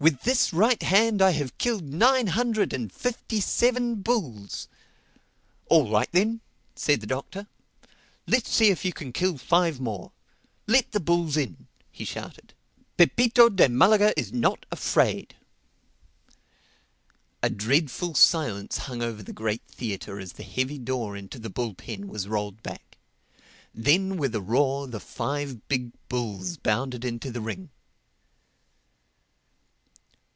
With 0.00 0.22
this 0.22 0.52
right 0.52 0.82
hand 0.82 1.22
I 1.22 1.30
have 1.30 1.56
killed 1.58 1.84
nine 1.84 2.26
hundred 2.26 2.72
and 2.72 2.92
fifty 2.92 3.40
seven 3.40 4.02
bulls." 4.02 4.66
"All 5.70 5.88
right 5.92 6.08
then," 6.10 6.40
said 6.74 7.00
the 7.00 7.06
Doctor, 7.06 7.46
"let 8.26 8.42
us 8.46 8.50
see 8.52 8.70
if 8.70 8.84
you 8.84 8.92
can 8.92 9.12
kill 9.12 9.38
five 9.38 9.78
more. 9.78 10.10
Let 10.66 10.90
the 10.90 10.98
bulls 10.98 11.36
in!" 11.36 11.68
he 11.92 12.04
shouted. 12.04 12.52
"Pepito 12.96 13.48
de 13.48 13.68
Malaga 13.68 14.12
is 14.18 14.32
not 14.32 14.66
afraid." 14.72 15.36
A 17.40 17.48
dreadful 17.48 18.16
silence 18.16 18.78
hung 18.78 19.02
over 19.02 19.22
the 19.22 19.32
great 19.32 19.62
theatre 19.68 20.18
as 20.18 20.32
the 20.32 20.42
heavy 20.42 20.78
door 20.78 21.16
into 21.16 21.38
the 21.38 21.48
bull 21.48 21.74
pen 21.74 22.08
was 22.08 22.26
rolled 22.26 22.60
back. 22.60 22.98
Then 23.72 24.16
with 24.16 24.34
a 24.34 24.42
roar 24.42 24.88
the 24.88 24.98
five 24.98 25.68
big 25.68 25.92
bulls 26.08 26.56
bounded 26.56 27.04
into 27.04 27.30
the 27.30 27.40
ring. 27.40 27.70